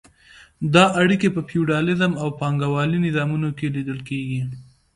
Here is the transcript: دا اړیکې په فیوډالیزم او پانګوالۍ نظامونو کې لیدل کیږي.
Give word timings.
دا 0.73 0.85
اړیکې 1.01 1.27
په 1.35 1.41
فیوډالیزم 1.49 2.11
او 2.21 2.27
پانګوالۍ 2.39 2.99
نظامونو 3.07 3.49
کې 3.57 3.67
لیدل 3.75 3.99
کیږي. 4.09 4.41